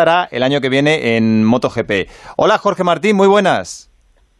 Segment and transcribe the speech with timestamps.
[0.00, 2.08] estará el año que viene en MotoGP.
[2.36, 3.90] Hola Jorge Martín, muy buenas.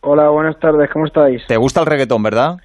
[0.03, 1.45] Hola, buenas tardes, ¿cómo estáis?
[1.49, 2.59] ¿Te gusta el reggaetón, verdad?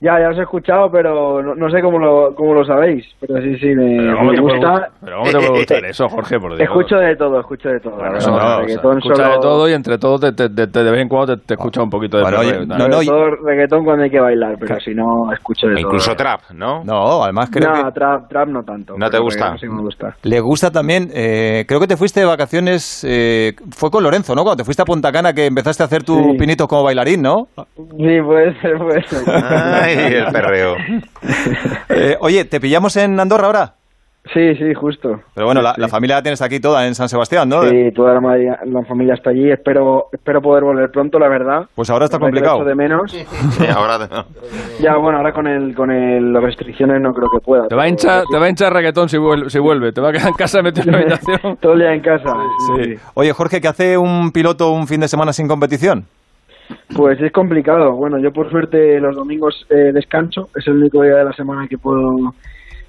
[0.00, 3.04] Ya, ya os he escuchado, pero no, no sé cómo lo, cómo lo sabéis.
[3.20, 4.70] Pero sí, sí, me, Pero ¿cómo me te puede gusta.
[4.70, 6.38] gustar- pero ¿cómo te puede gustar eso, Jorge?
[6.38, 6.60] Por Dios.
[6.68, 7.96] Escucho de todo, escucho de todo.
[7.96, 10.66] Bueno, no, o sea, reggaetón escucha solo- de todo y entre todo te, te- te-
[10.68, 12.88] te- de vez en cuando te, te escucha un poquito de Bueno, perreo oye, no,
[12.88, 16.16] no, todo reggaetón cuando hay que bailar, pero si no, escucho de Incluso todo.
[16.16, 16.84] trap, ¿no?
[16.84, 18.94] No, además creo no, que trap, trap no tanto.
[18.96, 19.56] ¿No te gusta?
[19.58, 20.14] Sí me gusta.
[20.22, 24.42] le gusta también, eh, creo que te fuiste de vacaciones, eh, fue con Lorenzo, ¿no?
[24.44, 26.38] Cuando te fuiste a Punta Cana que empezaste a hacer tus Sí.
[26.38, 27.48] pinitos como bailarín, ¿no?
[27.56, 29.87] Sí, puede ser, puede ser.
[29.96, 30.76] Ay, el perreo.
[31.88, 33.74] Eh, oye, ¿te pillamos en Andorra ahora?
[34.34, 35.22] Sí, sí, justo.
[35.34, 35.80] Pero bueno, Sí, la, sí.
[35.80, 37.62] la familia la tienes aquí toda en San Sebastián, ¿no?
[37.66, 39.50] Sí, toda la, madre- la familia está allí.
[39.50, 41.62] Espero, espero poder volver pronto, la verdad.
[41.74, 42.56] Pues ahora está lo complicado.
[42.56, 43.10] echo de menos.
[43.10, 43.24] Sí,
[43.74, 44.26] ahora no.
[44.80, 47.68] Ya, bueno, ahora con el, con el, las restricciones no creo que pueda.
[47.68, 49.92] Te va a hinchar, te va a hinchar reggaetón si vuelve, si vuelve.
[49.92, 51.56] Te va a quedar en casa metido en la habitación.
[51.62, 52.34] Todo el día en casa.
[52.82, 52.96] sí.
[53.14, 56.04] Oye, Jorge, ¿qué hace un piloto un fin de semana sin competición?
[56.94, 57.92] Pues es complicado.
[57.92, 60.48] Bueno, yo por suerte los domingos eh, descanso.
[60.56, 62.34] Es el único día de la semana que puedo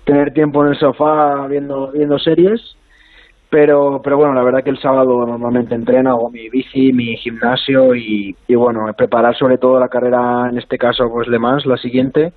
[0.05, 2.77] tener tiempo en el sofá viendo, viendo series.
[3.49, 7.95] Pero, pero bueno, la verdad que el sábado normalmente entreno, hago mi bici, mi gimnasio
[7.95, 12.31] y, bueno, preparar sobre todo la carrera, en este caso pues Le Mans, la siguiente.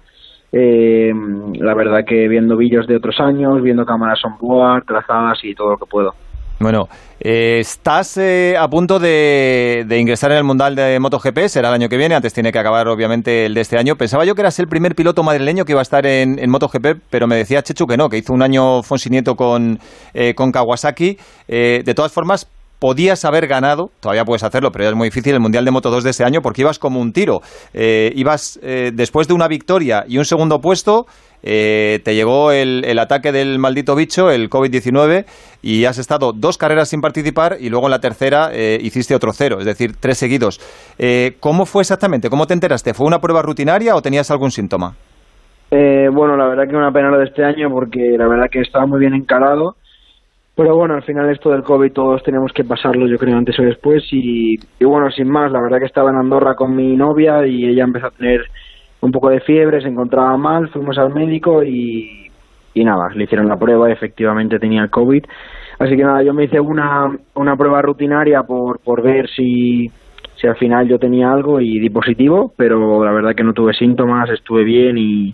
[0.52, 1.12] Eh,
[1.54, 5.72] la verdad que viendo vídeos de otros años, viendo cámaras on board, trazadas y todo
[5.72, 6.14] lo que puedo.
[6.62, 11.70] Bueno, eh, estás eh, a punto de, de ingresar en el Mundial de MotoGP, será
[11.70, 13.96] el año que viene, antes tiene que acabar obviamente el de este año.
[13.96, 17.26] Pensaba yo que eras el primer piloto madrileño que iba a estar en, MotoGP, pero
[17.26, 19.80] me decía Chechu que no, que hizo un año Fonsi Nieto con,
[20.14, 21.18] eh, con Kawasaki.
[21.48, 22.46] Eh, de todas formas,
[22.82, 25.88] podías haber ganado, todavía puedes hacerlo, pero ya es muy difícil, el Mundial de Moto
[25.88, 27.38] 2 de este año porque ibas como un tiro.
[27.72, 31.06] Eh, ibas eh, después de una victoria y un segundo puesto,
[31.44, 35.26] eh, te llegó el, ataque del maldito bicho, el COVID-19,
[35.62, 39.30] y has estado dos carreras sin participar y luego en la tercera eh, hiciste otro
[39.32, 40.58] cero, es decir, tres seguidos.
[41.38, 42.30] ¿Cómo fue exactamente?
[42.30, 42.94] ¿Cómo te enteraste?
[42.94, 44.96] ¿Fue una prueba rutinaria o tenías algún síntoma?
[45.70, 48.86] Bueno, la verdad que una pena lo de este año porque la verdad que estaba
[48.86, 49.76] muy bien encarado.
[50.54, 53.62] Pero bueno, al final esto del COVID todos tenemos que pasarlo, yo creo, antes o
[53.62, 54.04] después.
[54.12, 57.64] Y, y bueno, sin más, la verdad que estaba en Andorra con mi novia y
[57.64, 58.42] ella empezó a tener
[59.00, 62.30] un poco de fiebre, se encontraba mal, fuimos al médico y,
[62.74, 65.24] y nada, le hicieron la prueba y efectivamente tenía el COVID.
[65.78, 69.90] Así que nada, yo me hice una, una prueba rutinaria por, por ver si,
[70.36, 73.72] si al final yo tenía algo y di positivo, pero la verdad que no tuve
[73.72, 75.32] síntomas, estuve bien y,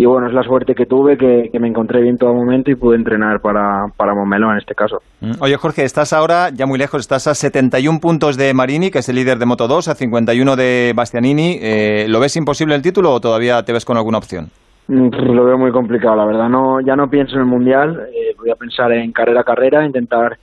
[0.00, 2.76] y bueno, es la suerte que tuve, que, que me encontré bien todo momento y
[2.76, 4.98] pude entrenar para, para Montmeló en este caso.
[5.20, 5.32] Mm.
[5.40, 9.08] Oye, Jorge, estás ahora ya muy lejos, estás a 71 puntos de Marini, que es
[9.08, 11.58] el líder de Moto 2, a 51 de Bastianini.
[11.60, 14.46] Eh, ¿Lo ves imposible el título o todavía te ves con alguna opción?
[14.86, 16.48] Mm, Lo veo muy complicado, la verdad.
[16.48, 19.84] No, ya no pienso en el mundial, eh, voy a pensar en carrera a carrera,
[19.84, 20.38] intentar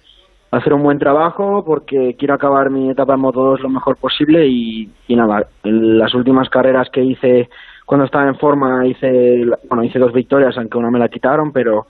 [0.52, 4.46] hacer un buen trabajo porque quiero acabar mi etapa en Moto 2 lo mejor posible
[4.48, 7.50] y, y nada, en las últimas carreras que hice
[7.86, 11.86] cuando estaba en forma hice, bueno, hice dos victorias, aunque una me la quitaron, pero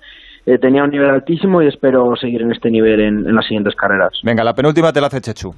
[0.46, 3.76] eh, tenía un nivel altísimo y espero seguir en este nivel en, en las siguientes
[3.76, 4.12] carreras.
[4.24, 5.52] Venga, la penúltima te la hace Chechu.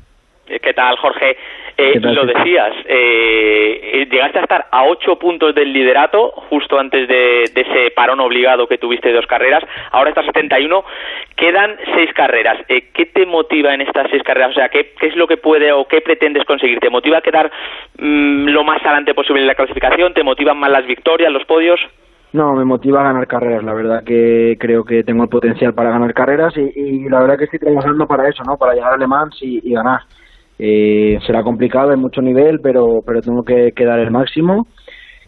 [0.47, 1.35] Eh, ¿Qué tal, Jorge?
[1.79, 6.31] Eh, ¿Qué tal, lo decías, eh, eh, llegaste a estar a ocho puntos del liderato
[6.49, 9.63] justo antes de, de ese parón obligado que tuviste de dos carreras.
[9.91, 10.83] Ahora estás a 71.
[11.35, 12.57] Quedan seis carreras.
[12.67, 14.51] Eh, ¿Qué te motiva en estas seis carreras?
[14.51, 16.79] O sea, ¿qué, qué es lo que puede o qué pretendes conseguir?
[16.79, 17.51] ¿Te motiva a quedar
[17.99, 20.15] mm, lo más adelante posible en la clasificación?
[20.15, 21.79] ¿Te motivan más las victorias, los podios?
[22.33, 23.63] No, me motiva a ganar carreras.
[23.63, 27.37] La verdad que creo que tengo el potencial para ganar carreras y, y la verdad
[27.37, 28.57] que estoy trabajando para eso, ¿no?
[28.57, 30.01] Para llegar a Le Mans y, y ganar.
[30.59, 34.67] Eh, será complicado, hay mucho nivel, pero, pero tengo que, dar el máximo.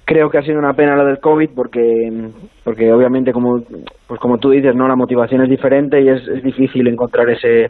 [0.05, 2.29] Creo que ha sido una pena lo del COVID porque,
[2.63, 3.61] porque obviamente, como,
[4.07, 7.69] pues como tú dices, no la motivación es diferente y es, es difícil encontrar ese,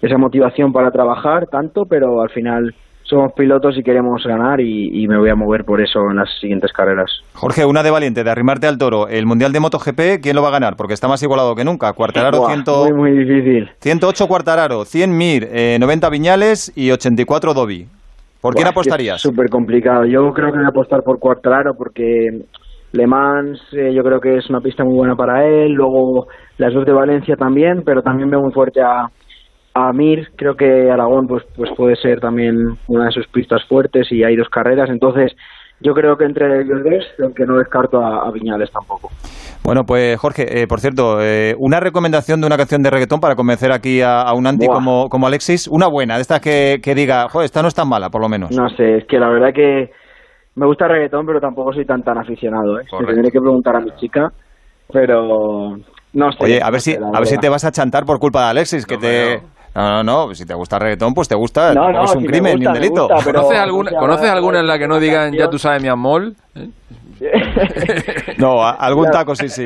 [0.00, 2.74] esa motivación para trabajar tanto, pero al final
[3.08, 6.28] somos pilotos y queremos ganar y, y me voy a mover por eso en las
[6.40, 7.10] siguientes carreras.
[7.34, 9.08] Jorge, una de valiente, de arrimarte al toro.
[9.08, 10.74] El Mundial de MotoGP, ¿quién lo va a ganar?
[10.76, 11.92] Porque está más igualado que nunca.
[11.92, 13.70] Cuartararo, Buah, 100 muy, muy difícil.
[13.80, 17.86] 108 Cuartararo, 100 Mir, eh, 90 Viñales y 84 Dobby.
[18.40, 19.20] ¿Por quién Buah, apostarías?
[19.20, 20.04] Súper complicado.
[20.04, 22.28] Yo creo que voy a apostar por Cuartararo porque
[22.92, 25.72] Le Mans eh, yo creo que es una pista muy buena para él.
[25.72, 26.26] Luego
[26.58, 29.06] las dos de Valencia también, pero también veo muy fuerte a,
[29.76, 30.28] a Mir.
[30.36, 32.56] Creo que Aragón pues, pues puede ser también
[32.88, 34.88] una de sus pistas fuertes y hay dos carreras.
[34.88, 35.32] Entonces
[35.80, 39.10] yo creo que entre ellos dos, aunque no descarto a, a Viñales tampoco.
[39.62, 43.34] Bueno, pues Jorge, eh, por cierto, eh, una recomendación de una canción de reggaetón para
[43.34, 44.76] convencer aquí a, a un anti Buah.
[44.76, 45.68] como, como Alexis.
[45.68, 48.28] Una buena, de estas que, que diga, joder, esta no es tan mala, por lo
[48.28, 48.52] menos.
[48.56, 49.90] No sé, es que la verdad que
[50.54, 52.80] me gusta el reggaetón, pero tampoco soy tan tan aficionado.
[52.80, 52.84] ¿eh?
[52.88, 53.12] Correcto.
[53.12, 54.30] tendré que preguntar a mi chica,
[54.90, 55.76] pero
[56.14, 56.38] No sé.
[56.44, 58.86] Oye, a ver si, a ver si te vas a chantar por culpa de Alexis,
[58.86, 59.42] que No, te...
[59.76, 61.74] No, no, no, si te gusta el reggaetón, pues te gusta.
[61.74, 63.08] No, no, es un si crimen gusta, ni un delito.
[63.08, 65.88] gusta, pero- ¿Conoces alguna, ¿conoces alguna en la que no digan ya tú sabes mi
[65.88, 66.32] amor?
[66.54, 66.68] ¿Eh?
[68.38, 69.64] No, a- algún taco sí, sí.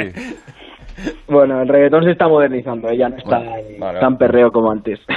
[1.29, 2.97] Bueno, el reggaetón se está modernizando, ¿eh?
[2.99, 3.39] ya no está
[3.79, 4.99] vale, tan perreo como antes.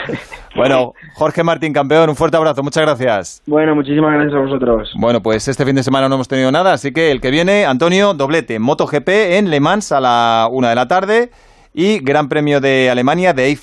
[0.56, 3.42] Bueno, Jorge Martín, campeón, un fuerte abrazo, muchas gracias.
[3.48, 4.92] bueno, muchísimas gracias a vosotros.
[4.96, 7.66] Bueno, pues este fin de semana no hemos tenido nada, así que el que viene,
[7.66, 11.31] Antonio, doblete, MotoGP en Le Mans a la una de la tarde
[11.74, 13.50] y Gran Premio de Alemania de